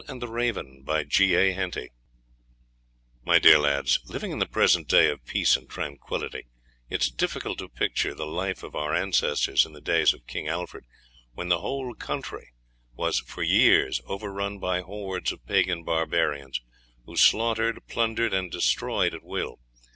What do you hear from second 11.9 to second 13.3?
country was